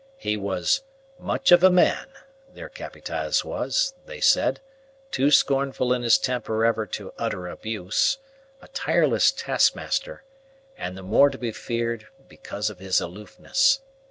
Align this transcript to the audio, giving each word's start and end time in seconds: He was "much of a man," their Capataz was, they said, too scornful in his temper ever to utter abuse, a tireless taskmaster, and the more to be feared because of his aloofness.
He 0.17 0.35
was 0.35 0.81
"much 1.19 1.51
of 1.51 1.63
a 1.63 1.69
man," 1.69 2.07
their 2.51 2.69
Capataz 2.69 3.45
was, 3.45 3.93
they 4.07 4.19
said, 4.19 4.59
too 5.11 5.29
scornful 5.29 5.93
in 5.93 6.01
his 6.01 6.17
temper 6.17 6.65
ever 6.65 6.87
to 6.87 7.13
utter 7.19 7.47
abuse, 7.47 8.17
a 8.63 8.67
tireless 8.69 9.31
taskmaster, 9.31 10.23
and 10.75 10.97
the 10.97 11.03
more 11.03 11.29
to 11.29 11.37
be 11.37 11.51
feared 11.51 12.07
because 12.27 12.71
of 12.71 12.79
his 12.79 12.99
aloofness. 12.99 13.81